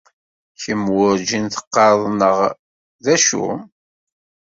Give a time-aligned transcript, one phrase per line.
[0.61, 2.35] Kemm werjin teqqareḍ neɣ
[3.03, 3.47] d acu?!